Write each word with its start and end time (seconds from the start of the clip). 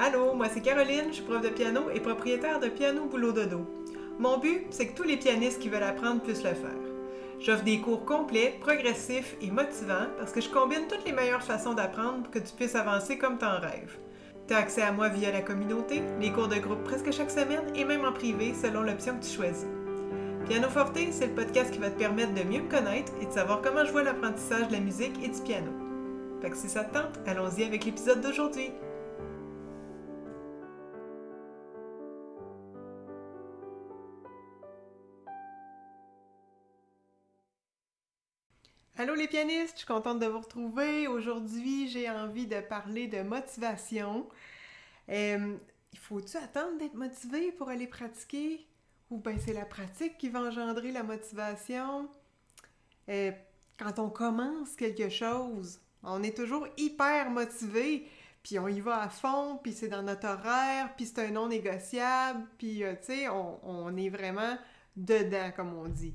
Allô, 0.00 0.32
moi 0.32 0.46
c'est 0.48 0.60
Caroline, 0.60 1.06
je 1.08 1.14
suis 1.14 1.24
prof 1.24 1.42
de 1.42 1.48
piano 1.48 1.90
et 1.92 1.98
propriétaire 1.98 2.60
de 2.60 2.68
Piano 2.68 3.06
Boulot 3.06 3.32
Dodo. 3.32 3.66
Mon 4.20 4.38
but, 4.38 4.66
c'est 4.70 4.86
que 4.86 4.96
tous 4.96 5.02
les 5.02 5.16
pianistes 5.16 5.58
qui 5.58 5.68
veulent 5.68 5.82
apprendre 5.82 6.20
puissent 6.20 6.44
le 6.44 6.54
faire. 6.54 6.70
J'offre 7.40 7.64
des 7.64 7.80
cours 7.80 8.04
complets, 8.04 8.56
progressifs 8.60 9.36
et 9.42 9.50
motivants 9.50 10.06
parce 10.16 10.30
que 10.30 10.40
je 10.40 10.50
combine 10.50 10.86
toutes 10.88 11.04
les 11.04 11.10
meilleures 11.10 11.42
façons 11.42 11.74
d'apprendre 11.74 12.22
pour 12.22 12.30
que 12.30 12.38
tu 12.38 12.52
puisses 12.54 12.76
avancer 12.76 13.18
comme 13.18 13.38
t'en 13.38 13.58
rêves. 13.58 13.98
Tu 14.46 14.54
as 14.54 14.58
accès 14.58 14.82
à 14.82 14.92
moi 14.92 15.08
via 15.08 15.32
la 15.32 15.42
communauté, 15.42 16.00
les 16.20 16.30
cours 16.30 16.46
de 16.46 16.60
groupe 16.60 16.84
presque 16.84 17.10
chaque 17.10 17.32
semaine 17.32 17.66
et 17.74 17.84
même 17.84 18.04
en 18.04 18.12
privé 18.12 18.54
selon 18.54 18.82
l'option 18.82 19.18
que 19.18 19.24
tu 19.24 19.34
choisis. 19.34 19.66
Piano 20.48 20.68
Forte, 20.68 20.96
c'est 21.10 21.26
le 21.26 21.34
podcast 21.34 21.72
qui 21.72 21.80
va 21.80 21.90
te 21.90 21.98
permettre 21.98 22.34
de 22.34 22.44
mieux 22.44 22.62
me 22.62 22.70
connaître 22.70 23.12
et 23.20 23.26
de 23.26 23.32
savoir 23.32 23.62
comment 23.62 23.84
je 23.84 23.90
vois 23.90 24.04
l'apprentissage 24.04 24.68
de 24.68 24.74
la 24.74 24.80
musique 24.80 25.18
et 25.24 25.28
du 25.28 25.40
piano. 25.40 25.72
Fait 26.40 26.50
que 26.50 26.56
si 26.56 26.68
ça 26.68 26.84
te 26.84 26.94
tente, 26.94 27.18
allons-y 27.26 27.64
avec 27.64 27.84
l'épisode 27.84 28.20
d'aujourd'hui. 28.20 28.70
Allô 39.08 39.16
les 39.16 39.26
pianistes, 39.26 39.72
je 39.72 39.78
suis 39.78 39.86
contente 39.86 40.18
de 40.18 40.26
vous 40.26 40.40
retrouver. 40.40 41.08
Aujourd'hui, 41.08 41.88
j'ai 41.88 42.10
envie 42.10 42.46
de 42.46 42.60
parler 42.60 43.08
de 43.08 43.22
motivation. 43.22 44.28
Euh, 45.08 45.56
faut-tu 45.96 46.36
attendre 46.36 46.76
d'être 46.76 46.92
motivé 46.92 47.50
pour 47.52 47.70
aller 47.70 47.86
pratiquer? 47.86 48.66
Ou 49.08 49.16
bien 49.16 49.38
c'est 49.38 49.54
la 49.54 49.64
pratique 49.64 50.18
qui 50.18 50.28
va 50.28 50.42
engendrer 50.42 50.92
la 50.92 51.04
motivation? 51.04 52.10
Euh, 53.08 53.32
quand 53.78 53.98
on 53.98 54.10
commence 54.10 54.76
quelque 54.76 55.08
chose, 55.08 55.80
on 56.02 56.22
est 56.22 56.36
toujours 56.36 56.68
hyper 56.76 57.30
motivé, 57.30 58.06
puis 58.42 58.58
on 58.58 58.68
y 58.68 58.80
va 58.80 59.00
à 59.00 59.08
fond, 59.08 59.58
puis 59.62 59.72
c'est 59.72 59.88
dans 59.88 60.02
notre 60.02 60.28
horaire, 60.28 60.94
puis 60.96 61.06
c'est 61.06 61.20
un 61.20 61.30
non 61.30 61.48
négociable, 61.48 62.46
puis 62.58 62.84
euh, 62.84 62.92
tu 62.96 63.14
sais, 63.14 63.28
on 63.30 63.96
est 63.96 64.10
vraiment 64.10 64.58
dedans, 64.94 65.50
comme 65.56 65.72
on 65.72 65.88
dit. 65.88 66.14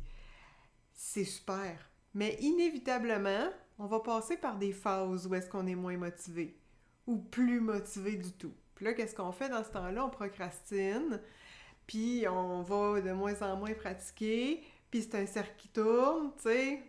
C'est 0.94 1.26
super. 1.26 1.90
Mais 2.14 2.38
inévitablement, 2.40 3.50
on 3.80 3.86
va 3.86 4.00
passer 4.00 4.38
par 4.38 4.58
des 4.58 4.72
phases 4.72 5.28
où 5.28 5.36
est-ce 5.36 5.50
qu'on 5.50 5.66
est 5.68 5.76
moins 5.76 5.98
motivé 5.98 6.60
ou 7.08 7.18
plus 7.18 7.60
motivé 7.60 8.18
du 8.18 8.32
tout. 8.34 8.54
Puis 8.76 8.86
là, 8.86 8.94
qu'est-ce 8.94 9.16
qu'on 9.16 9.32
fait 9.32 9.50
dans 9.50 9.64
ce 9.64 9.70
temps-là? 9.72 10.06
On 10.06 10.10
procrastine, 10.10 11.20
puis 11.88 12.26
on 12.28 12.62
va 12.62 13.02
de 13.02 13.12
moins 13.12 13.42
en 13.42 13.58
moins 13.58 13.74
pratiquer, 13.74 14.64
puis 14.90 15.02
c'est 15.02 15.16
un 15.16 15.26
cercle 15.26 15.56
qui 15.58 15.70
tourne, 15.70 16.32
tu 16.38 16.44
sais. 16.44 16.84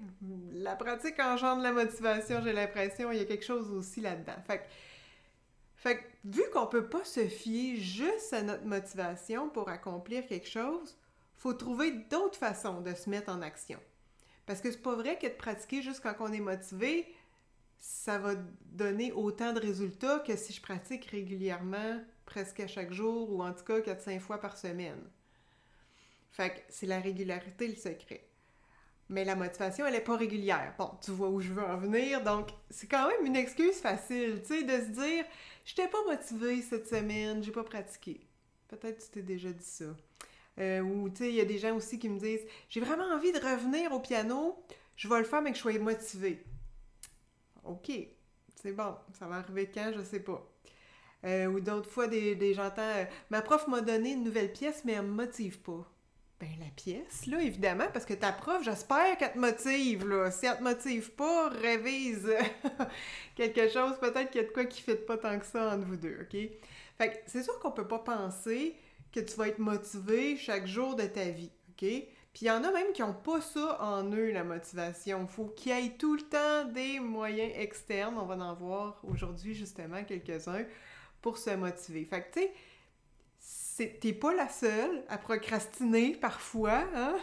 La 0.53 0.77
pratique 0.77 1.19
engendre 1.19 1.63
la 1.63 1.73
motivation, 1.73 2.41
j'ai 2.43 2.53
l'impression, 2.53 3.11
il 3.11 3.19
y 3.19 3.23
a 3.23 3.25
quelque 3.25 3.45
chose 3.45 3.71
aussi 3.71 4.01
là-dedans. 4.01 4.37
Fait 5.77 5.97
que, 5.97 6.03
vu 6.25 6.43
qu'on 6.53 6.67
peut 6.67 6.89
pas 6.89 7.05
se 7.05 7.27
fier 7.27 7.77
juste 7.77 8.33
à 8.33 8.43
notre 8.43 8.65
motivation 8.65 9.49
pour 9.49 9.69
accomplir 9.69 10.27
quelque 10.27 10.49
chose, 10.49 10.97
faut 11.37 11.55
trouver 11.55 11.93
d'autres 12.11 12.39
façons 12.39 12.81
de 12.81 12.95
se 12.95 13.11
mettre 13.11 13.31
en 13.31 13.43
action. 13.43 13.79
Parce 14.47 14.61
que 14.61 14.71
c'est 14.71 14.83
pas 14.83 14.95
vrai 14.95 15.19
que 15.19 15.27
de 15.27 15.33
pratiquer 15.33 15.83
juste 15.83 16.01
quand 16.01 16.15
on 16.21 16.33
est 16.33 16.41
motivé, 16.41 17.07
ça 17.79 18.19
va 18.19 18.35
donner 18.67 19.13
autant 19.13 19.53
de 19.53 19.61
résultats 19.61 20.21
que 20.21 20.37
si 20.37 20.53
je 20.53 20.61
pratique 20.61 21.07
régulièrement, 21.07 22.01
presque 22.25 22.61
à 22.61 22.67
chaque 22.67 22.93
jour, 22.93 23.31
ou 23.31 23.43
en 23.43 23.53
tout 23.53 23.65
cas 23.65 23.81
4-5 23.81 24.21
fois 24.21 24.41
par 24.41 24.57
semaine. 24.57 25.03
Fait 26.31 26.51
que 26.51 26.61
c'est 26.69 26.87
la 26.87 27.01
régularité 27.01 27.69
le 27.69 27.77
secret. 27.77 28.27
Mais 29.09 29.25
la 29.25 29.37
motivation, 29.37 29.87
elle 29.87 29.95
est 29.95 30.01
pas 30.01 30.17
régulière. 30.17 30.75
Bon, 30.79 30.91
tu 31.03 31.11
vois 31.11 31.29
où 31.29 31.41
je 31.41 31.53
veux 31.53 31.63
en 31.63 31.77
venir, 31.77 32.23
donc 32.23 32.49
c'est 32.71 32.89
quand 32.89 33.07
même 33.07 33.27
une 33.27 33.37
excuse 33.37 33.77
facile, 33.77 34.41
tu 34.41 34.49
sais, 34.49 34.63
de 34.63 34.85
se 34.85 34.91
dire 34.91 35.25
«J'étais 35.65 35.89
pas 35.89 36.03
motivée 36.07 36.63
cette 36.63 36.89
semaine, 36.89 37.43
j'ai 37.43 37.53
pas 37.53 37.65
pratiqué.» 37.65 38.27
Peut-être 38.69 39.05
tu 39.05 39.11
t'es 39.11 39.23
déjà 39.23 39.53
dit 39.53 39.65
ça. 39.65 39.85
Euh, 40.59 40.81
ou, 40.81 41.09
tu 41.11 41.17
sais, 41.17 41.29
il 41.31 41.35
y 41.35 41.41
a 41.41 41.45
des 41.45 41.59
gens 41.59 41.75
aussi 41.75 41.99
qui 41.99 42.09
me 42.09 42.19
disent 42.19 42.47
J'ai 42.69 42.81
vraiment 42.81 43.13
envie 43.13 43.33
de 43.33 43.39
revenir 43.39 43.93
au 43.93 44.01
piano, 44.01 44.57
je 44.97 45.09
vais 45.09 45.19
le 45.19 45.25
faire, 45.25 45.43
mais 45.43 45.51
que 45.51 45.57
je 45.57 45.63
sois 45.63 45.79
motivée. 45.79 46.45
OK, 47.65 47.91
c'est 48.55 48.73
bon, 48.73 48.95
ça 49.19 49.27
va 49.27 49.37
arriver 49.37 49.71
quand, 49.73 49.93
je 49.97 50.03
sais 50.03 50.21
pas. 50.21 50.47
Euh, 51.25 51.47
ou 51.47 51.61
d'autres 51.61 51.91
fois, 51.91 52.07
des, 52.07 52.35
des 52.35 52.55
j'entends 52.55 52.83
euh, 52.83 53.05
Ma 53.31 53.41
prof 53.41 53.67
m'a 53.67 53.81
donné 53.81 54.13
une 54.13 54.25
nouvelle 54.25 54.53
pièce, 54.53 54.83
mais 54.85 54.93
elle 54.93 55.03
me 55.03 55.13
motive 55.13 55.59
pas. 55.61 55.91
Ben, 56.39 56.51
la 56.61 56.71
pièce, 56.77 57.27
là, 57.27 57.41
évidemment, 57.41 57.87
parce 57.93 58.05
que 58.05 58.13
ta 58.13 58.33
prof, 58.33 58.63
j'espère 58.63 59.17
qu'elle 59.17 59.33
te 59.33 59.39
motive, 59.39 60.07
là. 60.07 60.31
Si 60.31 60.47
elle 60.47 60.59
te 60.59 60.63
motive 60.63 61.13
pas, 61.13 61.49
révise 61.49 62.31
quelque 63.35 63.69
chose, 63.69 63.99
peut-être 64.01 64.31
qu'il 64.31 64.43
y 64.43 64.45
a 64.45 64.49
de 64.49 64.53
quoi 64.53 64.67
qui 64.67 64.83
fait 64.83 64.97
pas 64.97 65.17
tant 65.17 65.39
que 65.39 65.47
ça 65.47 65.75
entre 65.75 65.87
vous 65.87 65.97
deux, 65.97 66.19
OK? 66.21 66.37
Fait 66.99 67.11
que 67.11 67.17
c'est 67.27 67.43
sûr 67.43 67.59
qu'on 67.61 67.71
peut 67.71 67.89
pas 67.89 68.01
penser 68.01 68.77
que 69.15 69.21
tu 69.21 69.37
vas 69.37 69.47
être 69.49 69.61
motivé 69.61 70.37
chaque 70.37 70.67
jour 70.67 70.97
de 70.97 71.05
ta 71.05 71.25
vie, 71.27 71.53
OK? 71.71 71.79
Puis 72.35 72.43
il 72.43 72.47
y 72.47 72.51
en 72.51 72.65
a 72.65 72.73
même 72.73 72.93
qui 72.93 73.01
n'ont 73.01 73.15
pas 73.15 73.41
ça 73.41 73.81
en 73.81 74.11
eux, 74.11 74.33
la 74.33 74.43
motivation. 74.43 75.21
Il 75.23 75.33
faut 75.33 75.47
qu'il 75.47 75.71
y 75.71 75.87
ait 75.87 75.97
tout 75.97 76.17
le 76.17 76.23
temps 76.23 76.65
des 76.65 76.99
moyens 76.99 77.53
externes. 77.55 78.19
On 78.19 78.27
va 78.27 78.35
en 78.35 78.55
voir 78.55 79.01
aujourd'hui 79.05 79.55
justement 79.55 80.03
quelques-uns 80.03 80.65
pour 81.23 81.39
se 81.39 81.51
motiver. 81.51 82.05
Fait 82.05 82.23
que 82.23 82.41
tu 82.41 82.47
sais, 83.39 83.99
t'es 84.01 84.13
pas 84.13 84.35
la 84.35 84.49
seule 84.49 85.05
à 85.09 85.17
procrastiner 85.17 86.17
parfois, 86.17 86.83
hein? 86.97 87.17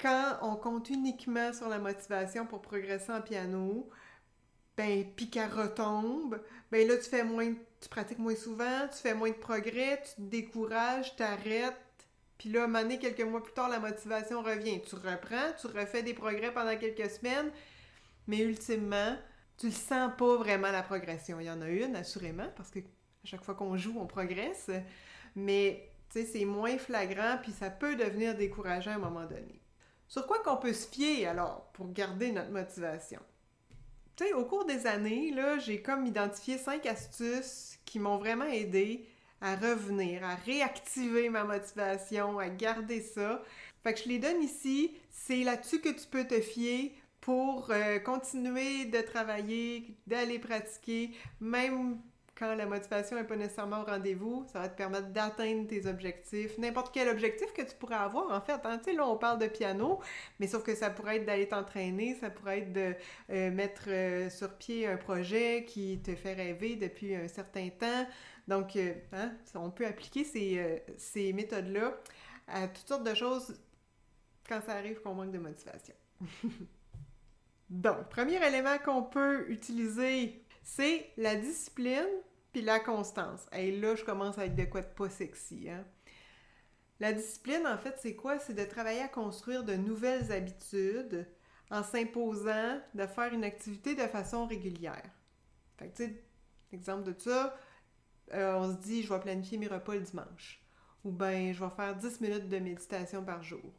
Quand 0.00 0.38
on 0.42 0.56
compte 0.56 0.88
uniquement 0.88 1.52
sur 1.52 1.68
la 1.68 1.78
motivation 1.78 2.46
pour 2.46 2.62
progresser 2.62 3.12
en 3.12 3.20
piano, 3.20 3.90
ben, 4.78 5.04
puis 5.16 5.28
qu'elle 5.28 5.50
retombe, 5.50 6.40
ben 6.70 6.86
là, 6.86 6.94
tu 6.96 7.22
moins, 7.24 7.52
tu 7.80 7.88
pratiques 7.88 8.20
moins 8.20 8.36
souvent, 8.36 8.86
tu 8.92 8.98
fais 8.98 9.12
moins 9.12 9.30
de 9.30 9.34
progrès, 9.34 10.00
tu 10.04 10.14
te 10.14 10.28
décourages, 10.28 11.16
t'arrêtes, 11.16 11.74
puis 12.38 12.50
là, 12.50 12.68
à 12.72 12.84
quelques 12.84 13.22
mois 13.22 13.42
plus 13.42 13.52
tard, 13.52 13.68
la 13.68 13.80
motivation 13.80 14.40
revient. 14.40 14.80
Tu 14.82 14.94
reprends, 14.94 15.52
tu 15.60 15.66
refais 15.66 16.04
des 16.04 16.14
progrès 16.14 16.52
pendant 16.52 16.76
quelques 16.76 17.10
semaines, 17.10 17.50
mais 18.28 18.38
ultimement, 18.38 19.16
tu 19.56 19.66
le 19.66 19.72
sens 19.72 20.12
pas 20.16 20.36
vraiment 20.36 20.70
la 20.70 20.84
progression. 20.84 21.40
Il 21.40 21.46
y 21.46 21.50
en 21.50 21.60
a 21.60 21.68
une, 21.68 21.96
assurément, 21.96 22.48
parce 22.56 22.70
que 22.70 22.78
à 22.78 23.24
chaque 23.24 23.42
fois 23.42 23.56
qu'on 23.56 23.76
joue, 23.76 23.98
on 23.98 24.06
progresse, 24.06 24.70
mais 25.34 25.90
tu 26.10 26.20
sais, 26.20 26.26
c'est 26.26 26.44
moins 26.44 26.78
flagrant, 26.78 27.38
puis 27.42 27.50
ça 27.50 27.68
peut 27.68 27.96
devenir 27.96 28.36
décourageant 28.36 28.92
à 28.92 28.94
un 28.94 28.98
moment 28.98 29.26
donné. 29.26 29.60
Sur 30.06 30.28
quoi 30.28 30.38
qu'on 30.38 30.56
peut 30.56 30.72
se 30.72 30.86
fier 30.86 31.26
alors 31.26 31.68
pour 31.72 31.92
garder 31.92 32.30
notre 32.30 32.50
motivation? 32.50 33.20
Tu 34.18 34.24
sais, 34.24 34.32
au 34.32 34.44
cours 34.44 34.64
des 34.64 34.88
années, 34.88 35.30
là, 35.30 35.58
j'ai 35.58 35.80
comme 35.80 36.04
identifié 36.04 36.58
cinq 36.58 36.86
astuces 36.86 37.78
qui 37.84 38.00
m'ont 38.00 38.16
vraiment 38.16 38.46
aidé 38.46 39.06
à 39.40 39.54
revenir, 39.54 40.24
à 40.24 40.34
réactiver 40.34 41.28
ma 41.28 41.44
motivation, 41.44 42.40
à 42.40 42.48
garder 42.48 43.00
ça. 43.00 43.40
Fait 43.84 43.94
que 43.94 44.00
je 44.00 44.08
les 44.08 44.18
donne 44.18 44.42
ici. 44.42 44.92
C'est 45.08 45.44
là-dessus 45.44 45.80
que 45.80 45.90
tu 45.90 46.04
peux 46.10 46.26
te 46.26 46.40
fier 46.40 46.96
pour 47.20 47.70
euh, 47.70 48.00
continuer 48.00 48.86
de 48.86 49.00
travailler, 49.02 49.94
d'aller 50.08 50.40
pratiquer, 50.40 51.12
même 51.40 52.00
quand 52.38 52.54
la 52.54 52.66
motivation 52.66 53.16
n'est 53.16 53.24
pas 53.24 53.34
nécessairement 53.34 53.80
au 53.80 53.84
rendez-vous, 53.84 54.46
ça 54.52 54.60
va 54.60 54.68
te 54.68 54.76
permettre 54.76 55.08
d'atteindre 55.08 55.66
tes 55.66 55.86
objectifs, 55.86 56.56
n'importe 56.58 56.94
quel 56.94 57.08
objectif 57.08 57.52
que 57.52 57.62
tu 57.62 57.74
pourrais 57.74 57.96
avoir 57.96 58.30
en 58.30 58.40
fait. 58.40 58.60
Hein. 58.64 58.78
Tu 58.78 58.90
sais, 58.90 58.96
là, 58.96 59.08
on 59.08 59.16
parle 59.16 59.40
de 59.40 59.48
piano, 59.48 59.98
mais 60.38 60.46
sauf 60.46 60.62
que 60.62 60.74
ça 60.74 60.90
pourrait 60.90 61.16
être 61.16 61.26
d'aller 61.26 61.48
t'entraîner, 61.48 62.14
ça 62.14 62.30
pourrait 62.30 62.60
être 62.60 62.72
de 62.72 62.94
euh, 63.30 63.50
mettre 63.50 63.84
euh, 63.88 64.30
sur 64.30 64.54
pied 64.54 64.86
un 64.86 64.96
projet 64.96 65.64
qui 65.64 66.00
te 66.00 66.14
fait 66.14 66.34
rêver 66.34 66.76
depuis 66.76 67.16
un 67.16 67.26
certain 67.26 67.70
temps. 67.70 68.06
Donc, 68.46 68.76
euh, 68.76 68.94
hein, 69.12 69.32
on 69.56 69.70
peut 69.70 69.86
appliquer 69.86 70.22
ces, 70.22 70.82
ces 70.96 71.32
méthodes-là 71.32 71.96
à 72.46 72.68
toutes 72.68 72.86
sortes 72.86 73.04
de 73.04 73.14
choses 73.14 73.60
quand 74.48 74.60
ça 74.64 74.74
arrive 74.74 75.00
qu'on 75.00 75.14
manque 75.14 75.32
de 75.32 75.38
motivation. 75.38 75.94
Donc, 77.70 78.08
premier 78.08 78.36
élément 78.46 78.78
qu'on 78.78 79.02
peut 79.02 79.44
utiliser 79.50 80.42
c'est 80.68 81.10
la 81.16 81.34
discipline 81.34 82.06
puis 82.52 82.62
la 82.62 82.80
constance. 82.80 83.46
Et 83.52 83.72
là, 83.78 83.94
je 83.94 84.04
commence 84.04 84.38
à 84.38 84.46
être 84.46 84.56
de 84.56 84.64
quoi 84.64 84.82
de 84.82 84.86
pas 84.86 85.08
sexy. 85.08 85.68
Hein? 85.68 85.84
La 87.00 87.12
discipline, 87.12 87.66
en 87.66 87.78
fait, 87.78 87.96
c'est 88.00 88.14
quoi? 88.14 88.38
C'est 88.38 88.54
de 88.54 88.64
travailler 88.64 89.02
à 89.02 89.08
construire 89.08 89.64
de 89.64 89.74
nouvelles 89.74 90.32
habitudes 90.32 91.26
en 91.70 91.82
s'imposant 91.82 92.80
de 92.94 93.06
faire 93.06 93.32
une 93.32 93.44
activité 93.44 93.94
de 93.94 94.02
façon 94.02 94.46
régulière. 94.46 95.10
Fait 95.76 95.88
que, 95.88 95.96
tu 95.96 96.04
sais, 96.04 96.24
exemple 96.72 97.12
de 97.12 97.18
ça, 97.18 97.56
euh, 98.32 98.54
on 98.56 98.72
se 98.72 98.78
dit, 98.78 99.02
je 99.02 99.12
vais 99.12 99.20
planifier 99.20 99.58
mes 99.58 99.68
repas 99.68 99.94
le 99.94 100.00
dimanche. 100.00 100.60
Ou 101.04 101.12
bien, 101.12 101.52
je 101.52 101.62
vais 101.62 101.70
faire 101.70 101.94
10 101.94 102.20
minutes 102.20 102.48
de 102.48 102.58
méditation 102.58 103.24
par 103.24 103.42
jour. 103.42 103.72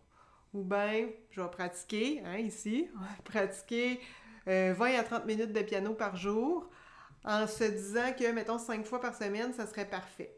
Ou 0.54 0.63
bien, 0.63 1.10
je 1.31 1.42
vais 1.42 1.50
pratiquer, 1.50 2.21
hein, 2.25 2.38
ici, 2.38 2.89
pratiquer 3.25 4.00
20 4.45 4.50
euh, 4.51 5.00
à 5.00 5.04
30 5.04 5.25
minutes 5.25 5.51
de 5.51 5.62
piano 5.62 5.94
par 5.94 6.16
jour 6.16 6.69
en 7.24 7.48
se 7.48 7.63
disant 7.63 8.13
que, 8.13 8.31
mettons, 8.31 8.57
5 8.57 8.86
fois 8.86 9.01
par 9.01 9.16
semaine, 9.16 9.54
ça 9.54 9.68
serait 9.68 9.89
parfait. 9.89 10.36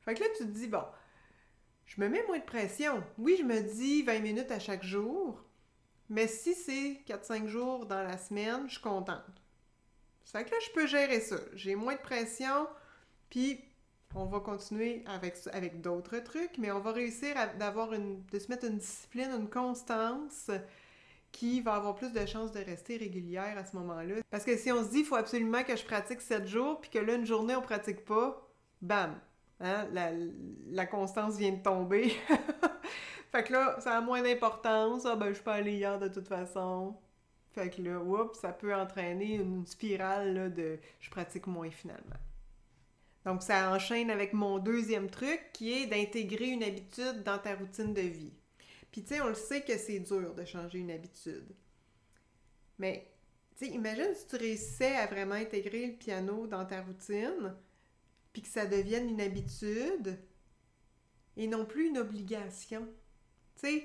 Fait 0.00 0.14
que 0.14 0.20
là, 0.20 0.26
tu 0.36 0.44
te 0.44 0.50
dis, 0.50 0.66
bon, 0.66 0.84
je 1.86 2.00
me 2.00 2.08
mets 2.08 2.24
moins 2.26 2.38
de 2.38 2.44
pression. 2.44 3.02
Oui, 3.18 3.36
je 3.38 3.44
me 3.44 3.60
dis 3.60 4.02
20 4.02 4.20
minutes 4.20 4.50
à 4.50 4.58
chaque 4.58 4.82
jour, 4.82 5.42
mais 6.08 6.26
si 6.26 6.54
c'est 6.54 7.02
4-5 7.06 7.46
jours 7.46 7.86
dans 7.86 8.02
la 8.02 8.18
semaine, 8.18 8.64
je 8.66 8.74
suis 8.74 8.82
contente. 8.82 9.22
Fait 10.24 10.44
que 10.44 10.50
là, 10.50 10.56
je 10.64 10.70
peux 10.72 10.86
gérer 10.86 11.20
ça. 11.20 11.36
J'ai 11.54 11.76
moins 11.76 11.94
de 11.94 12.00
pression, 12.00 12.68
puis 13.30 13.64
on 14.14 14.26
va 14.26 14.40
continuer 14.40 15.04
avec, 15.06 15.36
avec 15.52 15.80
d'autres 15.80 16.18
trucs, 16.18 16.58
mais 16.58 16.70
on 16.72 16.80
va 16.80 16.92
réussir 16.92 17.36
à 17.36 17.46
d'avoir 17.46 17.90
de 17.90 18.38
se 18.38 18.48
mettre 18.48 18.66
une 18.66 18.78
discipline, 18.78 19.30
une 19.30 19.48
constance 19.48 20.50
qui 21.36 21.60
va 21.60 21.74
avoir 21.74 21.94
plus 21.94 22.14
de 22.14 22.24
chances 22.24 22.50
de 22.50 22.60
rester 22.60 22.96
régulière 22.96 23.58
à 23.58 23.64
ce 23.66 23.76
moment-là. 23.76 24.14
Parce 24.30 24.42
que 24.42 24.56
si 24.56 24.72
on 24.72 24.82
se 24.82 24.88
dit, 24.88 25.00
il 25.00 25.04
faut 25.04 25.16
absolument 25.16 25.62
que 25.64 25.76
je 25.76 25.84
pratique 25.84 26.22
7 26.22 26.46
jours, 26.46 26.80
puis 26.80 26.88
que 26.88 26.98
là, 26.98 27.12
une 27.12 27.26
journée, 27.26 27.54
on 27.54 27.60
pratique 27.60 28.06
pas, 28.06 28.48
bam! 28.80 29.20
Hein, 29.60 29.86
la, 30.70 30.86
constance 30.86 31.36
vient 31.36 31.52
de 31.52 31.62
tomber. 31.62 32.08
fait 33.32 33.44
que 33.44 33.52
là, 33.52 33.76
ça 33.80 33.98
a 33.98 34.00
moins 34.00 34.22
d'importance. 34.22 35.04
Ah 35.04 35.14
ben, 35.14 35.34
je 35.34 35.40
peux 35.42 35.50
aller 35.50 35.74
hier 35.74 35.98
de 35.98 36.08
toute 36.08 36.26
façon. 36.26 36.96
Fait 37.50 37.68
que 37.68 37.82
là, 37.82 38.00
oups, 38.00 38.38
ça 38.38 38.52
peut 38.52 38.74
entraîner 38.74 39.34
une 39.34 39.66
spirale 39.66 40.54
de 40.54 40.78
je 41.00 41.10
pratique 41.10 41.46
moins 41.46 41.70
finalement. 41.70 42.16
Donc, 43.26 43.42
ça 43.42 43.74
enchaîne 43.74 44.10
avec 44.10 44.32
mon 44.32 44.58
deuxième 44.58 45.10
truc 45.10 45.50
qui 45.52 45.72
est 45.72 45.86
d'intégrer 45.86 46.48
une 46.48 46.62
habitude 46.62 47.22
dans 47.24 47.38
ta 47.38 47.56
routine 47.56 47.92
de 47.92 48.02
vie. 48.02 48.32
Puis, 48.96 49.04
tu 49.04 49.14
sais, 49.14 49.20
on 49.20 49.28
le 49.28 49.34
sait 49.34 49.60
que 49.60 49.76
c'est 49.76 49.98
dur 49.98 50.32
de 50.34 50.46
changer 50.46 50.78
une 50.78 50.90
habitude. 50.90 51.54
Mais, 52.78 53.12
tu 53.54 53.66
sais, 53.66 53.70
imagine 53.72 54.14
si 54.14 54.26
tu 54.26 54.36
réussissais 54.36 54.96
à 54.96 55.06
vraiment 55.06 55.34
intégrer 55.34 55.88
le 55.88 55.92
piano 55.92 56.46
dans 56.46 56.64
ta 56.64 56.80
routine, 56.80 57.54
puis 58.32 58.40
que 58.40 58.48
ça 58.48 58.64
devienne 58.64 59.10
une 59.10 59.20
habitude 59.20 60.18
et 61.36 61.46
non 61.46 61.66
plus 61.66 61.88
une 61.88 61.98
obligation. 61.98 62.88
Tu 63.56 63.66
sais, 63.66 63.84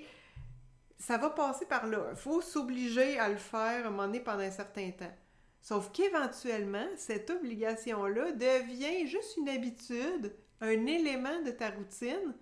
ça 0.98 1.18
va 1.18 1.30
passer 1.30 1.66
par 1.66 1.88
là. 1.88 2.08
Il 2.12 2.16
faut 2.16 2.40
s'obliger 2.40 3.20
à 3.20 3.28
le 3.28 3.36
faire 3.36 3.84
à 3.84 3.88
un 3.90 3.92
moment 3.92 4.08
donné 4.08 4.22
pendant 4.22 4.44
un 4.44 4.50
certain 4.50 4.92
temps. 4.92 5.14
Sauf 5.62 5.92
qu'éventuellement, 5.92 6.88
cette 6.96 7.30
obligation-là 7.30 8.32
devient 8.32 9.06
juste 9.08 9.36
une 9.36 9.50
habitude, 9.50 10.34
un 10.62 10.86
élément 10.86 11.42
de 11.42 11.52
ta 11.52 11.70
routine. 11.70 12.34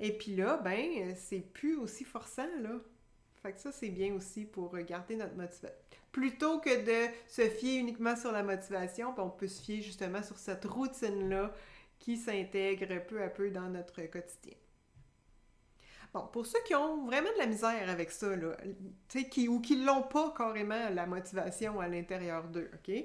Et 0.00 0.16
puis 0.16 0.34
là, 0.34 0.56
ben, 0.56 1.14
c'est 1.14 1.40
plus 1.40 1.76
aussi 1.76 2.04
forçant, 2.04 2.48
là. 2.60 2.80
Fait 3.42 3.52
que 3.52 3.60
ça, 3.60 3.70
c'est 3.70 3.90
bien 3.90 4.14
aussi 4.14 4.44
pour 4.44 4.76
garder 4.78 5.16
notre 5.16 5.36
motivation. 5.36 5.76
Plutôt 6.10 6.58
que 6.58 6.84
de 6.84 7.12
se 7.28 7.42
fier 7.42 7.78
uniquement 7.78 8.16
sur 8.16 8.32
la 8.32 8.42
motivation, 8.42 9.14
on 9.16 9.30
peut 9.30 9.46
se 9.46 9.62
fier 9.62 9.82
justement 9.82 10.22
sur 10.22 10.38
cette 10.38 10.64
routine-là 10.64 11.54
qui 11.98 12.16
s'intègre 12.16 13.06
peu 13.06 13.22
à 13.22 13.28
peu 13.28 13.50
dans 13.50 13.68
notre 13.68 14.02
quotidien. 14.02 14.54
Bon, 16.12 16.26
pour 16.32 16.46
ceux 16.46 16.58
qui 16.66 16.74
ont 16.74 17.04
vraiment 17.04 17.32
de 17.34 17.38
la 17.38 17.46
misère 17.46 17.88
avec 17.88 18.10
ça, 18.10 18.34
là, 18.34 18.56
qui, 19.30 19.48
ou 19.48 19.60
qui 19.60 19.76
l'ont 19.76 20.02
pas 20.02 20.34
carrément 20.36 20.88
la 20.90 21.06
motivation 21.06 21.78
à 21.78 21.86
l'intérieur 21.86 22.48
d'eux, 22.48 22.70
OK? 22.74 23.04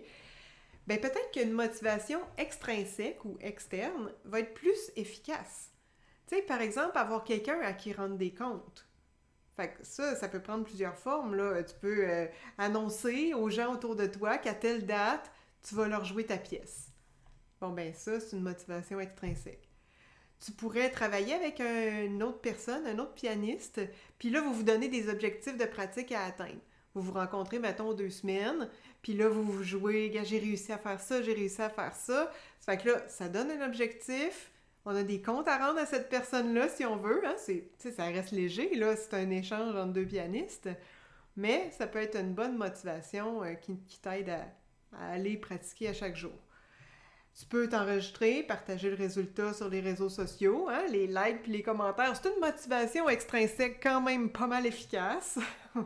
Ben 0.88 1.00
peut-être 1.00 1.32
qu'une 1.32 1.52
motivation 1.52 2.20
extrinsèque 2.38 3.24
ou 3.26 3.38
externe 3.42 4.12
va 4.24 4.40
être 4.40 4.54
plus 4.54 4.92
efficace. 4.96 5.75
Tu 6.28 6.36
sais, 6.36 6.42
par 6.42 6.62
exemple, 6.62 6.98
avoir 6.98 7.24
quelqu'un 7.24 7.60
à 7.62 7.74
qui 7.74 7.94
rendre 7.94 8.18
des 8.18 8.34
comptes. 8.34 8.88
Fait 9.56 9.74
ça, 9.84 10.16
ça 10.16 10.28
peut 10.28 10.42
prendre 10.42 10.66
plusieurs 10.66 10.98
formes. 10.98 11.38
Tu 11.66 11.76
peux 11.80 12.10
euh, 12.10 12.28
annoncer 12.58 13.34
aux 13.34 13.50
gens 13.50 13.74
autour 13.74 13.96
de 13.96 14.06
toi 14.06 14.38
qu'à 14.38 14.54
telle 14.54 14.86
date, 14.86 15.32
tu 15.62 15.76
vas 15.76 15.88
leur 15.88 16.04
jouer 16.04 16.26
ta 16.26 16.38
pièce. 16.38 16.88
Bon, 17.62 17.70
ben 17.70 17.94
ça, 17.94 18.20
c'est 18.20 18.36
une 18.36 18.44
motivation 18.44 19.00
extrinsèque 19.00 19.70
tu 20.44 20.52
pourrais 20.52 20.90
travailler 20.90 21.34
avec 21.34 21.60
une 21.60 22.22
autre 22.22 22.40
personne, 22.40 22.86
un 22.86 23.00
autre 23.00 23.14
pianiste, 23.14 23.82
puis 24.20 24.30
là, 24.30 24.42
vous 24.42 24.54
vous 24.54 24.64
donnez 24.64 24.90
des 24.90 25.10
objectifs 25.10 25.58
de 25.58 25.66
pratique 25.66 26.12
à 26.12 26.26
atteindre. 26.26 26.60
Vous 26.94 27.02
vous 27.02 27.14
rencontrez, 27.14 27.60
mettons, 27.60 27.94
deux 27.94 28.10
semaines, 28.10 28.70
puis 29.02 29.14
là, 29.14 29.28
vous 29.28 29.44
vous 29.44 29.64
jouez, 29.64 30.12
j'ai 30.24 30.40
réussi 30.40 30.72
à 30.72 30.78
faire 30.78 31.00
ça, 31.00 31.22
j'ai 31.22 31.34
réussi 31.34 31.62
à 31.62 31.70
faire. 31.70 31.94
Ça 31.94 32.32
fait 32.66 32.78
que 32.78 32.90
là, 32.90 33.08
ça 33.08 33.28
donne 33.28 33.52
un 33.52 33.66
objectif, 33.66 34.52
on 34.86 34.96
a 34.96 35.04
des 35.04 35.22
comptes 35.22 35.48
à 35.48 35.58
rendre 35.58 35.80
à 35.80 35.86
cette 35.86 36.10
personne-là, 36.10 36.70
si 36.70 36.86
on 36.86 36.98
veut, 36.98 37.22
hein, 37.26 37.36
c'est, 37.38 37.70
ça 37.92 38.06
reste 38.06 38.32
léger, 38.32 38.76
là, 38.76 38.96
c'est 38.96 39.16
un 39.16 39.30
échange 39.32 39.76
entre 39.76 39.94
deux 39.94 40.06
pianistes, 40.06 40.70
mais 41.36 41.70
ça 41.72 41.88
peut 41.88 42.00
être 42.00 42.18
une 42.18 42.34
bonne 42.34 42.56
motivation 42.56 43.44
euh, 43.44 43.54
qui, 43.56 44.00
t'aide 44.02 44.30
à 44.30 45.12
aller 45.12 45.38
pratiquer 45.38 45.90
à 45.90 45.94
chaque 45.94 46.16
jour. 46.16 46.32
Tu 47.38 47.46
peux 47.46 47.68
t'enregistrer, 47.68 48.44
partager 48.44 48.90
le 48.90 48.96
résultat 48.96 49.54
sur 49.54 49.68
les 49.68 49.82
réseaux 49.82 50.08
sociaux, 50.08 50.70
hein, 50.70 50.84
les 50.90 51.08
likes 51.08 51.42
puis 51.44 51.52
les 51.52 51.64
commentaires. 51.64 52.16
C'est 52.16 52.30
une 52.30 52.40
motivation 52.40 53.10
extrinsèque 53.10 53.82
quand 53.84 54.00
même 54.00 54.30
pas 54.30 54.48
mal 54.48 54.66
efficace. 54.66 55.38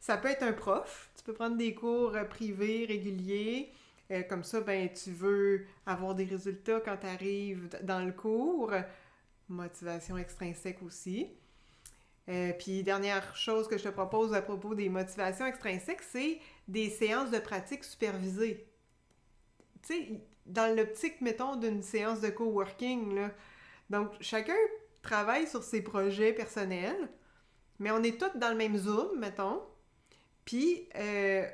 ça 0.00 0.18
peut 0.18 0.28
être 0.28 0.42
un 0.42 0.52
prof. 0.52 1.08
Tu 1.16 1.24
peux 1.24 1.32
prendre 1.32 1.56
des 1.56 1.74
cours 1.74 2.14
euh, 2.14 2.24
privés 2.24 2.84
réguliers. 2.86 3.72
Euh, 4.10 4.22
comme 4.22 4.42
ça, 4.42 4.60
ben, 4.60 4.88
tu 4.92 5.10
veux 5.10 5.66
avoir 5.86 6.14
des 6.14 6.24
résultats 6.24 6.80
quand 6.80 6.96
tu 6.96 7.06
arrives 7.06 7.68
dans 7.82 8.04
le 8.04 8.12
cours. 8.12 8.72
Motivation 9.48 10.16
extrinsèque 10.16 10.82
aussi. 10.82 11.28
Euh, 12.28 12.52
puis, 12.52 12.82
dernière 12.82 13.34
chose 13.36 13.68
que 13.68 13.78
je 13.78 13.84
te 13.84 13.88
propose 13.88 14.34
à 14.34 14.42
propos 14.42 14.74
des 14.74 14.88
motivations 14.88 15.46
extrinsèques, 15.46 16.02
c'est 16.02 16.38
des 16.66 16.90
séances 16.90 17.30
de 17.30 17.38
pratique 17.38 17.84
supervisées. 17.84 18.66
Tu 19.82 19.94
sais, 19.94 20.20
dans 20.44 20.74
l'optique, 20.74 21.20
mettons, 21.20 21.56
d'une 21.56 21.82
séance 21.82 22.20
de 22.20 22.28
coworking, 22.28 23.14
là. 23.14 23.30
Donc, 23.88 24.10
chacun 24.20 24.56
travaille 25.00 25.46
sur 25.46 25.62
ses 25.62 25.80
projets 25.82 26.34
personnels, 26.34 27.08
mais 27.78 27.90
on 27.90 28.02
est 28.02 28.20
tous 28.20 28.38
dans 28.38 28.50
le 28.50 28.56
même 28.56 28.76
Zoom, 28.76 29.18
mettons, 29.18 29.62
puis 30.44 30.88
euh, 30.96 31.46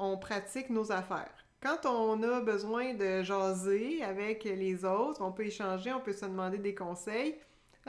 on 0.00 0.16
pratique 0.16 0.70
nos 0.70 0.90
affaires. 0.90 1.30
Quand 1.62 1.84
on 1.84 2.22
a 2.22 2.40
besoin 2.40 2.94
de 2.94 3.22
jaser 3.22 4.02
avec 4.02 4.44
les 4.44 4.84
autres, 4.84 5.20
on 5.22 5.30
peut 5.30 5.44
échanger, 5.44 5.92
on 5.92 6.00
peut 6.00 6.14
se 6.14 6.24
demander 6.24 6.56
des 6.56 6.74
conseils. 6.74 7.36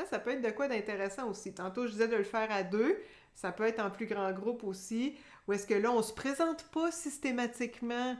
Ça 0.09 0.19
peut 0.19 0.31
être 0.31 0.41
de 0.41 0.49
quoi 0.49 0.67
d'intéressant 0.67 1.29
aussi. 1.29 1.53
Tantôt, 1.53 1.87
je 1.87 1.93
disais 1.93 2.07
de 2.09 2.17
le 2.17 2.23
faire 2.23 2.51
à 2.51 2.63
deux. 2.63 2.97
Ça 3.33 3.51
peut 3.51 3.63
être 3.63 3.79
en 3.79 3.89
plus 3.89 4.07
grand 4.07 4.31
groupe 4.33 4.63
aussi. 4.65 5.15
Ou 5.47 5.53
est-ce 5.53 5.65
que 5.65 5.73
là, 5.73 5.89
on 5.91 6.01
se 6.01 6.13
présente 6.13 6.65
pas 6.65 6.91
systématiquement 6.91 8.17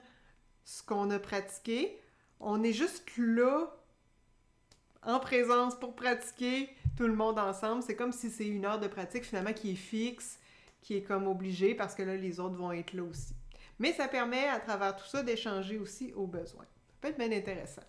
ce 0.64 0.84
qu'on 0.84 1.10
a 1.10 1.20
pratiqué. 1.20 1.98
On 2.40 2.64
est 2.64 2.74
juste 2.74 3.10
là 3.18 3.68
en 5.04 5.20
présence 5.20 5.76
pour 5.76 5.96
pratiquer 5.96 6.70
tout 6.98 7.08
le 7.08 7.14
monde 7.14 7.40
ensemble. 7.40 7.84
C'est 7.84 7.96
comme 7.96 8.14
si 8.14 8.30
c'est 8.30 8.48
une 8.48 8.66
heure 8.66 8.80
de 8.80 8.88
pratique 8.88 9.26
finalement 9.26 9.54
qui 9.54 9.72
est 9.72 9.76
fixe, 9.76 10.40
qui 10.82 10.96
est 10.96 11.02
comme 11.02 11.28
obligée 11.28 11.76
parce 11.76 11.94
que 11.94 12.04
là, 12.04 12.16
les 12.16 12.40
autres 12.40 12.56
vont 12.56 12.72
être 12.72 12.94
là 12.94 13.04
aussi. 13.04 13.34
Mais 13.82 13.94
ça 13.94 14.08
permet 14.08 14.48
à 14.48 14.60
travers 14.60 14.96
tout 14.96 15.08
ça 15.08 15.24
d'échanger 15.24 15.80
aussi 15.80 16.14
aux 16.14 16.28
besoins. 16.28 16.68
Ça 16.88 16.94
peut 17.02 17.08
être 17.08 17.18
bien 17.18 17.32
intéressant. 17.32 17.82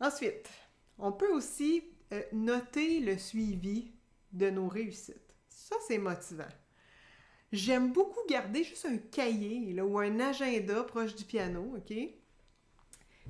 Ensuite, 0.00 0.50
on 0.98 1.12
peut 1.12 1.32
aussi 1.32 1.84
euh, 2.12 2.24
noter 2.32 2.98
le 2.98 3.16
suivi 3.16 3.92
de 4.32 4.50
nos 4.50 4.66
réussites. 4.66 5.36
Ça, 5.46 5.76
c'est 5.86 5.98
motivant. 5.98 6.48
J'aime 7.52 7.92
beaucoup 7.92 8.18
garder 8.28 8.64
juste 8.64 8.86
un 8.86 8.98
cahier 8.98 9.74
là, 9.74 9.86
ou 9.86 10.00
un 10.00 10.18
agenda 10.18 10.82
proche 10.82 11.14
du 11.14 11.24
piano, 11.24 11.76
OK? 11.76 11.96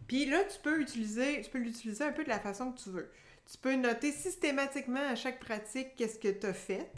Puis 0.09 0.25
là, 0.25 0.45
tu 0.45 0.59
peux 0.63 0.81
utiliser, 0.81 1.43
tu 1.43 1.51
peux 1.51 1.59
l'utiliser 1.59 2.05
un 2.05 2.13
peu 2.13 2.25
de 2.25 2.31
la 2.31 2.41
façon 2.41 2.73
que 2.73 2.81
tu 2.81 2.89
veux. 2.89 3.11
Tu 3.53 3.59
peux 3.59 3.75
noter 3.75 4.13
systématiquement 4.13 5.07
à 5.11 5.15
chaque 5.15 5.41
pratique 5.41 5.95
qu'est-ce 5.95 6.19
que 6.19 6.29
tu 6.29 6.47
as 6.47 6.55
fait. 6.55 6.91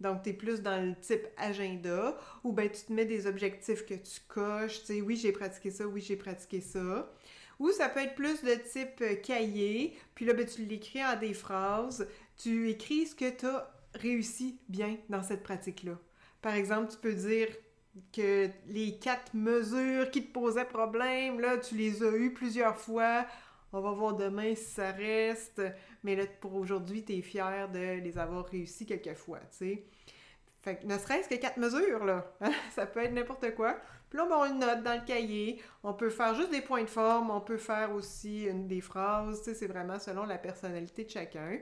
Donc, 0.00 0.22
tu 0.22 0.30
es 0.30 0.32
plus 0.32 0.62
dans 0.62 0.80
le 0.84 0.94
type 0.94 1.26
agenda, 1.36 2.16
ou 2.44 2.52
bien 2.52 2.68
tu 2.68 2.82
te 2.82 2.92
mets 2.92 3.04
des 3.04 3.26
objectifs 3.26 3.84
que 3.84 3.94
tu 3.94 4.20
coches, 4.28 4.80
tu 4.80 4.86
sais, 4.86 5.00
oui, 5.00 5.16
j'ai 5.16 5.32
pratiqué 5.32 5.70
ça, 5.70 5.86
oui, 5.86 6.00
j'ai 6.00 6.16
pratiqué 6.16 6.60
ça. 6.60 7.10
Ou 7.58 7.72
ça 7.72 7.88
peut 7.88 8.00
être 8.00 8.14
plus 8.14 8.42
de 8.44 8.54
type 8.54 9.00
euh, 9.00 9.16
cahier, 9.16 9.96
puis 10.14 10.24
là, 10.24 10.34
ben, 10.34 10.46
tu 10.46 10.64
l'écris 10.64 11.04
en 11.04 11.18
des 11.18 11.34
phrases, 11.34 12.06
tu 12.36 12.70
écris 12.70 13.06
ce 13.06 13.14
que 13.16 13.30
tu 13.30 13.46
as 13.46 13.68
réussi 13.94 14.60
bien 14.68 14.96
dans 15.08 15.22
cette 15.22 15.42
pratique-là. 15.42 15.98
Par 16.40 16.54
exemple, 16.54 16.92
tu 16.92 16.98
peux 16.98 17.14
dire 17.14 17.48
que 18.12 18.48
les 18.68 18.98
quatre 18.98 19.34
mesures 19.34 20.10
qui 20.10 20.24
te 20.24 20.32
posaient 20.32 20.64
problème, 20.64 21.40
tu 21.68 21.74
les 21.74 22.02
as 22.04 22.16
eues 22.16 22.32
plusieurs 22.32 22.76
fois. 22.76 23.26
On 23.72 23.80
va 23.80 23.92
voir 23.92 24.14
demain 24.14 24.54
si 24.54 24.64
ça 24.64 24.92
reste. 24.92 25.62
Mais 26.02 26.16
là, 26.16 26.24
pour 26.40 26.54
aujourd'hui, 26.54 27.04
tu 27.04 27.14
es 27.14 27.22
fier 27.22 27.68
de 27.70 28.00
les 28.00 28.18
avoir 28.18 28.46
réussi 28.46 28.86
quelques 28.86 29.14
fois, 29.14 29.40
tu 29.50 29.56
sais. 29.58 29.84
Fait 30.62 30.76
que 30.76 30.86
ne 30.86 30.98
serait-ce 30.98 31.28
que 31.28 31.36
quatre 31.36 31.58
mesures, 31.58 32.04
là. 32.04 32.32
Hein, 32.40 32.52
ça 32.74 32.86
peut 32.86 33.00
être 33.00 33.12
n'importe 33.12 33.54
quoi. 33.54 33.78
Puis 34.10 34.18
là, 34.18 34.26
ben, 34.26 34.36
on 34.36 34.44
le 34.44 34.58
note 34.58 34.82
dans 34.82 34.94
le 34.94 35.04
cahier. 35.04 35.62
On 35.82 35.92
peut 35.94 36.10
faire 36.10 36.34
juste 36.34 36.50
des 36.50 36.62
points 36.62 36.82
de 36.82 36.88
forme. 36.88 37.30
On 37.30 37.40
peut 37.40 37.58
faire 37.58 37.92
aussi 37.94 38.44
une, 38.44 38.66
des 38.66 38.80
phrases. 38.80 39.38
Tu 39.38 39.44
sais, 39.44 39.54
c'est 39.54 39.66
vraiment 39.66 39.98
selon 39.98 40.24
la 40.24 40.38
personnalité 40.38 41.04
de 41.04 41.10
chacun. 41.10 41.58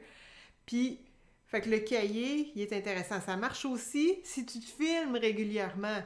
Puis, 0.65 1.01
fait 1.47 1.61
que 1.61 1.71
le 1.71 1.79
cahier, 1.81 2.53
il 2.55 2.63
est 2.63 2.73
intéressant. 2.73 3.21
Ça 3.21 3.37
marche 3.37 3.65
aussi 3.65 4.21
si 4.25 4.47
tu 4.47 4.61
te 4.61 4.67
filmes 4.67 5.17
régulièrement. 5.17 6.03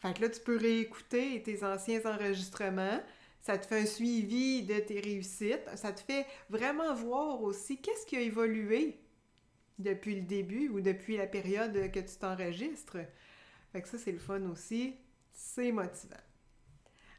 Fait 0.00 0.14
que 0.14 0.22
là, 0.22 0.28
tu 0.30 0.40
peux 0.40 0.56
réécouter 0.56 1.42
tes 1.42 1.62
anciens 1.62 2.00
enregistrements. 2.06 3.00
Ça 3.40 3.56
te 3.58 3.66
fait 3.66 3.80
un 3.80 3.86
suivi 3.86 4.62
de 4.62 4.78
tes 4.78 5.00
réussites. 5.00 5.68
Ça 5.76 5.92
te 5.92 6.00
fait 6.00 6.26
vraiment 6.50 6.94
voir 6.94 7.42
aussi 7.42 7.80
qu'est-ce 7.80 8.06
qui 8.06 8.16
a 8.16 8.20
évolué 8.20 9.00
depuis 9.78 10.14
le 10.14 10.22
début 10.22 10.68
ou 10.68 10.80
depuis 10.80 11.16
la 11.16 11.26
période 11.26 11.90
que 11.90 12.00
tu 12.00 12.16
t'enregistres. 12.18 12.98
Fait 13.72 13.82
que 13.82 13.88
ça, 13.88 13.98
c'est 13.98 14.12
le 14.12 14.18
fun 14.18 14.42
aussi. 14.50 14.96
C'est 15.32 15.72
motivant. 15.72 16.16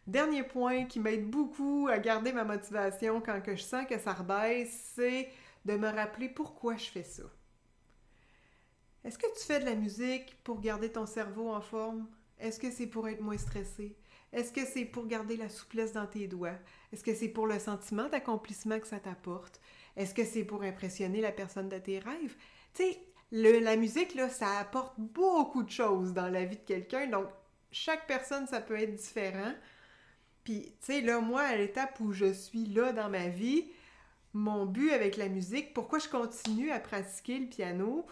Dernier 0.08 0.44
point 0.44 0.86
qui 0.86 1.00
m'aide 1.00 1.30
beaucoup 1.30 1.88
à 1.90 1.98
garder 2.00 2.34
ma 2.34 2.44
motivation 2.44 3.22
quand 3.22 3.42
que 3.42 3.56
je 3.56 3.64
sens 3.64 3.86
que 3.88 4.00
ça 4.00 4.14
rebaisse, 4.14 4.92
c'est 4.96 5.30
de 5.66 5.76
me 5.78 5.88
rappeler 5.88 6.30
pourquoi 6.30 6.76
je 6.76 6.86
fais 6.86 7.04
ça. 7.04 7.24
Est-ce 9.04 9.18
que 9.18 9.28
tu 9.38 9.46
fais 9.46 9.60
de 9.60 9.66
la 9.66 9.76
musique 9.76 10.38
pour 10.44 10.60
garder 10.60 10.92
ton 10.92 11.06
cerveau 11.06 11.52
en 11.52 11.62
forme? 11.62 12.08
Est-ce 12.40 12.60
que 12.60 12.72
c'est 12.72 12.88
pour 12.88 13.08
être 13.08 13.22
moins 13.22 13.38
stressé? 13.38 13.96
Est-ce 14.34 14.54
que 14.54 14.66
c'est 14.66 14.86
pour 14.86 15.08
garder 15.08 15.36
la 15.36 15.50
souplesse 15.50 15.94
dans 15.94 16.08
tes 16.08 16.28
doigts? 16.28 16.58
Est-ce 16.94 17.04
que 17.04 17.14
c'est 17.14 17.28
pour 17.28 17.48
le 17.48 17.60
sentiment 17.60 18.08
d'accomplissement 18.08 18.80
que 18.80 18.88
ça 18.88 19.00
t'apporte? 19.00 19.60
Est-ce 19.98 20.14
que 20.14 20.24
c'est 20.24 20.46
pour 20.46 20.64
impressionner 20.64 21.22
la 21.22 21.32
personne 21.32 21.68
de 21.68 21.78
tes 21.78 22.00
rêves? 22.00 22.36
Tu 22.74 22.84
sais, 22.84 23.00
la 23.32 23.76
musique, 23.76 24.16
là, 24.16 24.30
ça 24.30 24.58
apporte 24.60 24.94
beaucoup 24.98 25.64
de 25.64 25.70
choses 25.70 26.14
dans 26.14 26.30
la 26.30 26.46
vie 26.46 26.58
de 26.58 26.62
quelqu'un. 26.62 27.08
Donc, 27.08 27.28
chaque 27.72 28.08
personne, 28.08 28.48
ça 28.48 28.62
peut 28.62 28.80
être 28.80 28.96
différent. 28.96 29.54
Puis, 30.44 30.74
tu 30.80 30.94
sais, 30.94 31.02
là, 31.02 31.20
moi, 31.20 31.42
à 31.42 31.56
l'étape 31.56 32.00
où 32.00 32.14
je 32.14 32.32
suis 32.32 32.66
là 32.68 32.94
dans 32.94 33.10
ma 33.10 33.28
vie, 33.28 33.70
mon 34.34 34.66
but 34.66 34.92
avec 34.92 35.18
la 35.18 35.28
musique, 35.28 35.74
pourquoi 35.74 36.00
je 36.00 36.08
continue 36.08 36.72
à 36.72 36.80
pratiquer 36.80 37.40
le 37.40 37.48
piano, 37.48 38.06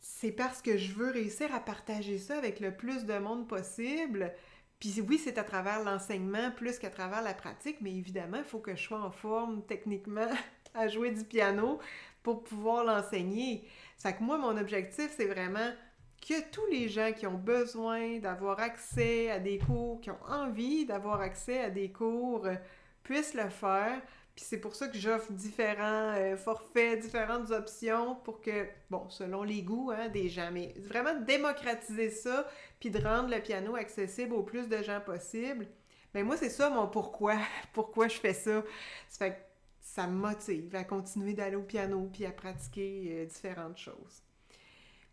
c'est 0.00 0.32
parce 0.32 0.62
que 0.62 0.76
je 0.76 0.92
veux 0.92 1.10
réussir 1.10 1.54
à 1.54 1.60
partager 1.60 2.18
ça 2.18 2.36
avec 2.36 2.60
le 2.60 2.74
plus 2.74 3.04
de 3.04 3.18
monde 3.18 3.48
possible. 3.48 4.32
Puis 4.78 5.00
oui, 5.00 5.18
c'est 5.18 5.38
à 5.38 5.44
travers 5.44 5.82
l'enseignement 5.82 6.50
plus 6.52 6.78
qu'à 6.78 6.90
travers 6.90 7.22
la 7.22 7.34
pratique, 7.34 7.78
mais 7.80 7.94
évidemment, 7.94 8.38
il 8.38 8.44
faut 8.44 8.60
que 8.60 8.76
je 8.76 8.82
sois 8.82 9.00
en 9.00 9.10
forme 9.10 9.62
techniquement 9.66 10.28
à 10.74 10.88
jouer 10.88 11.10
du 11.10 11.24
piano 11.24 11.78
pour 12.22 12.44
pouvoir 12.44 12.84
l'enseigner. 12.84 13.66
Ça 13.96 14.12
que 14.12 14.22
moi, 14.22 14.38
mon 14.38 14.56
objectif, 14.56 15.12
c'est 15.16 15.26
vraiment 15.26 15.72
que 16.20 16.50
tous 16.50 16.66
les 16.70 16.88
gens 16.88 17.12
qui 17.12 17.26
ont 17.26 17.38
besoin 17.38 18.18
d'avoir 18.18 18.60
accès 18.60 19.30
à 19.30 19.38
des 19.38 19.58
cours, 19.58 20.00
qui 20.00 20.10
ont 20.10 20.24
envie 20.28 20.84
d'avoir 20.84 21.20
accès 21.20 21.60
à 21.60 21.70
des 21.70 21.90
cours, 21.90 22.46
euh, 22.46 22.54
puissent 23.02 23.34
le 23.34 23.48
faire. 23.48 24.00
Puis 24.38 24.46
c'est 24.48 24.60
pour 24.60 24.76
ça 24.76 24.86
que 24.86 24.96
j'offre 24.96 25.32
différents 25.32 26.14
euh, 26.14 26.36
forfaits, 26.36 27.00
différentes 27.00 27.50
options 27.50 28.14
pour 28.22 28.40
que, 28.40 28.68
bon, 28.88 29.08
selon 29.08 29.42
les 29.42 29.62
goûts 29.62 29.90
hein, 29.90 30.06
des 30.10 30.28
gens, 30.28 30.50
mais 30.52 30.76
vraiment 30.78 31.20
démocratiser 31.22 32.08
ça, 32.08 32.48
puis 32.78 32.90
de 32.90 33.02
rendre 33.02 33.30
le 33.34 33.42
piano 33.42 33.74
accessible 33.74 34.34
au 34.34 34.44
plus 34.44 34.68
de 34.68 34.80
gens 34.80 35.00
possible. 35.00 35.66
Ben, 36.14 36.24
moi, 36.24 36.36
c'est 36.36 36.50
ça 36.50 36.70
mon 36.70 36.86
pourquoi, 36.86 37.34
pourquoi 37.72 38.06
je 38.06 38.14
fais 38.16 38.32
ça. 38.32 38.62
Ça 39.08 39.26
fait 39.26 39.32
que 39.32 39.38
ça 39.80 40.06
me 40.06 40.14
motive 40.14 40.72
à 40.76 40.84
continuer 40.84 41.32
d'aller 41.32 41.56
au 41.56 41.62
piano, 41.62 42.08
puis 42.12 42.24
à 42.24 42.30
pratiquer 42.30 43.08
euh, 43.10 43.24
différentes 43.24 43.78
choses. 43.78 44.22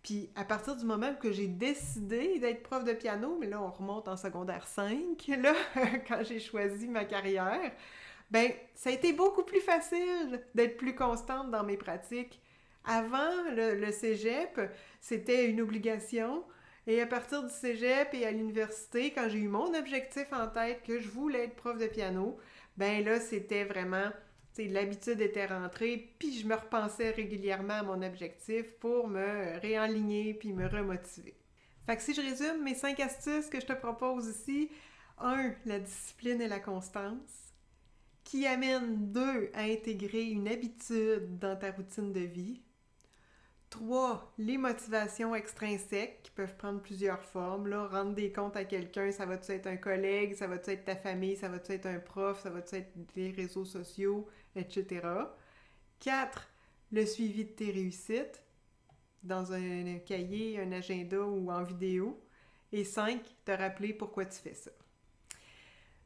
Puis 0.03 0.29
à 0.36 0.46
partir 0.46 0.75
du 0.75 0.86
moment 0.86 1.15
que 1.15 1.32
j'ai 1.32 1.48
décidé 1.48 2.38
d'être 2.38 2.62
prof 2.62 2.84
de 2.84 2.94
piano, 2.94 3.39
mais 3.39 3.48
là 3.48 3.60
on 3.60 3.72
remonte 3.72 4.08
en 4.08 4.17
secondaire 4.17 4.67
5, 4.67 4.96
là, 5.39 5.55
quand 6.08 6.24
j'ai 6.24 6.39
choisi 6.39 6.88
ma 6.88 7.05
carrière, 7.05 7.72
ben 8.32 8.51
ça 8.74 8.89
a 8.89 8.94
été 8.94 9.13
beaucoup 9.13 9.44
plus 9.44 9.62
facile 9.62 10.41
d'être 10.53 10.77
plus 10.77 10.96
constante 10.96 11.51
dans 11.51 11.63
mes 11.63 11.77
pratiques. 11.77 12.41
Avant 12.84 13.32
le, 13.51 13.91
cégep, 13.91 14.60
c'était 15.01 15.46
une 15.46 15.62
obligation. 15.62 16.44
Et 16.88 17.01
à 17.01 17.08
partir 17.08 17.44
du 17.44 17.50
cégep 17.50 18.13
et 18.13 18.25
à 18.25 18.32
l'université, 18.32 19.12
quand 19.12 19.27
j'ai 19.27 19.39
eu 19.39 19.48
mon 19.48 19.74
objectif 19.74 20.25
en 20.32 20.48
tête 20.48 20.84
que 20.84 21.00
je 21.00 21.10
voulais 21.10 21.46
être 21.46 21.55
prof 21.55 21.79
de 21.79 21.88
piano, 21.88 22.38
ben 22.77 23.03
là, 23.03 23.20
c'était 23.20 23.63
vraiment, 23.63 24.12
tu 24.53 24.67
l'habitude 24.67 25.20
était 25.20 25.48
rentrée, 25.48 26.13
puis 26.20 26.38
je 26.38 26.46
me 26.46 26.53
repensais 26.53 27.10
régulièrement 27.10 27.74
à 27.74 27.84
mon 27.84 28.03
objectif 28.03 28.72
pour 28.79 29.08
me 29.08 29.60
réaligner 29.60 30.36
puis 30.36 30.53
me 30.53 30.67
remotiver. 30.67 31.36
Fait 31.88 31.96
que 31.96 32.03
si 32.03 32.13
je 32.13 32.22
résume 32.22 32.63
mes 32.63 32.75
cinq 32.75 33.00
astuces 33.00 33.48
que 33.48 33.60
je 33.60 33.65
te 33.65 33.74
propose 33.74 34.27
ici, 34.27 34.70
un, 35.17 35.53
la 35.65 35.79
discipline 35.79 36.41
et 36.41 36.48
la 36.48 36.60
constance 36.60 37.45
qui 38.25 38.46
amène, 38.48 39.12
deux, 39.12 39.51
à 39.53 39.62
intégrer 39.62 40.24
une 40.24 40.50
habitude 40.50 41.39
dans 41.39 41.55
ta 41.55 41.72
routine 41.72 42.12
de 42.12 42.22
vie. 42.22 42.62
Trois, 43.70 44.34
les 44.38 44.58
motivations 44.58 45.36
extrinsèques 45.36 46.22
qui 46.24 46.32
peuvent 46.32 46.55
prendre 46.58 46.82
plusieurs 46.82 47.22
formes. 47.22 47.67
Là, 47.67 47.88
rendre 47.88 48.15
des 48.15 48.32
comptes 48.32 48.58
à 48.58 48.65
quelqu'un, 48.65 49.12
ça 49.12 49.25
va 49.25 49.36
être 49.36 49.67
un 49.67 49.77
collègue, 49.77 50.34
ça 50.34 50.48
va 50.48 50.55
être 50.55 50.86
ta 50.86 50.96
famille, 50.96 51.38
ça 51.38 51.50
va 51.50 51.58
être 51.58 51.86
un 51.86 52.00
prof, 52.00 52.41
ça 52.41 52.50
va 52.50 52.60
être 52.60 52.94
les 53.15 53.32
réseaux 53.32 53.65
sociaux, 53.65 54.27
etc. 54.55 55.08
Quatre, 56.00 56.50
le 56.91 57.05
suivi 57.05 57.46
de 57.46 57.51
tes 57.51 57.72
réussites 57.72 58.41
dans 59.22 59.53
un 59.53 60.00
cahier, 60.00 60.60
un 60.60 60.72
agenda 60.72 61.22
ou 61.22 61.51
en 61.51 61.63
vidéo. 61.63 62.24
Et 62.72 62.84
cinq, 62.84 63.22
te 63.46 63.51
rappeler 63.51 63.94
pourquoi 63.94 64.25
tu 64.25 64.39
fais 64.39 64.55
ça. 64.55 64.72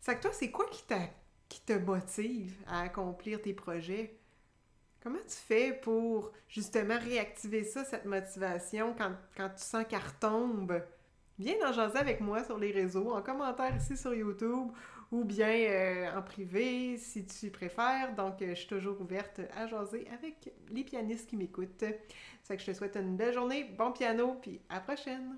Ça 0.01 0.15
que 0.15 0.21
toi, 0.21 0.31
c'est 0.33 0.51
quoi 0.51 0.65
qui 0.69 0.83
t'a 0.85 1.09
qui 1.49 1.61
te 1.61 1.73
motive 1.73 2.55
à 2.67 2.81
accomplir 2.81 3.41
tes 3.41 3.53
projets. 3.53 4.15
Comment 5.01 5.19
tu 5.27 5.35
fais 5.35 5.73
pour 5.73 6.31
justement 6.47 6.97
réactiver 6.99 7.63
ça, 7.63 7.83
cette 7.83 8.05
motivation, 8.05 8.95
quand, 8.95 9.49
tu 9.49 9.63
sens 9.63 9.85
qu'elle 9.89 9.99
retombe? 9.99 10.81
Viens 11.39 11.55
en 11.67 11.73
jaser 11.73 11.97
avec 11.97 12.21
moi 12.21 12.43
sur 12.43 12.57
les 12.57 12.71
réseaux, 12.71 13.13
en 13.13 13.21
commentaire 13.21 13.75
ici 13.75 13.97
sur 13.97 14.13
YouTube 14.13 14.71
ou 15.11 15.23
bien 15.23 15.49
euh, 15.49 16.17
en 16.17 16.21
privé 16.21 16.97
si 16.97 17.25
tu 17.25 17.49
préfères. 17.49 18.13
Donc, 18.15 18.41
euh, 18.41 18.49
je 18.49 18.55
suis 18.55 18.67
toujours 18.67 18.99
ouverte 19.01 19.39
à 19.55 19.65
jaser 19.65 20.05
avec 20.13 20.53
les 20.69 20.83
pianistes 20.83 21.29
qui 21.29 21.37
m'écoutent. 21.37 21.85
C'est 22.43 22.57
que 22.57 22.61
je 22.61 22.71
te 22.71 22.73
souhaite 22.73 22.97
une 22.97 23.15
belle 23.15 23.33
journée, 23.33 23.63
bon 23.77 23.91
piano, 23.91 24.35
puis 24.41 24.61
à 24.69 24.75
la 24.75 24.81
prochaine! 24.81 25.37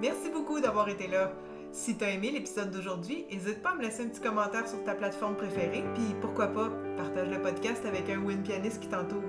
Merci 0.00 0.30
beaucoup 0.30 0.60
d'avoir 0.60 0.88
été 0.88 1.06
là. 1.06 1.32
Si 1.74 1.96
t'as 1.96 2.10
aimé 2.10 2.30
l'épisode 2.30 2.70
d'aujourd'hui, 2.70 3.26
n'hésite 3.32 3.60
pas 3.60 3.70
à 3.70 3.74
me 3.74 3.82
laisser 3.82 4.04
un 4.04 4.06
petit 4.06 4.20
commentaire 4.20 4.68
sur 4.68 4.84
ta 4.84 4.94
plateforme 4.94 5.34
préférée, 5.34 5.82
puis 5.94 6.14
pourquoi 6.20 6.46
pas, 6.46 6.70
partage 6.96 7.28
le 7.28 7.42
podcast 7.42 7.84
avec 7.84 8.08
un 8.08 8.20
ou 8.20 8.30
une 8.30 8.44
pianiste 8.44 8.80
qui 8.80 8.86
t'entoure. 8.86 9.20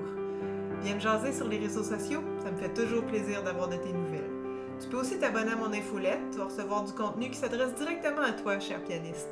Viens 0.83 0.93
me 0.93 0.99
jaser 0.99 1.33
sur 1.33 1.47
les 1.47 1.57
réseaux 1.57 1.83
sociaux, 1.83 2.21
ça 2.43 2.51
me 2.51 2.57
fait 2.57 2.71
toujours 2.71 3.03
plaisir 3.03 3.41
d'avoir 3.41 3.67
de 3.67 3.77
tes 3.77 3.91
nouvelles. 3.91 4.29
Tu 4.79 4.87
peux 4.87 4.97
aussi 4.97 5.17
t'abonner 5.17 5.53
à 5.53 5.55
mon 5.55 5.73
infolette, 5.73 6.35
vas 6.35 6.43
recevoir 6.43 6.83
du 6.83 6.93
contenu 6.93 7.31
qui 7.31 7.37
s'adresse 7.37 7.73
directement 7.73 8.21
à 8.21 8.33
toi, 8.33 8.59
cher 8.59 8.83
pianiste. 8.83 9.31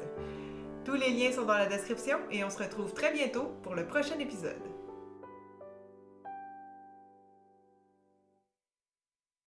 Tous 0.83 0.95
les 0.95 1.11
liens 1.11 1.31
sont 1.31 1.45
dans 1.45 1.53
la 1.53 1.67
description 1.67 2.17
et 2.31 2.43
on 2.43 2.49
se 2.49 2.63
retrouve 2.63 2.93
très 2.93 3.13
bientôt 3.13 3.51
pour 3.61 3.75
le 3.75 3.85
prochain 3.85 4.17
épisode. 4.17 4.72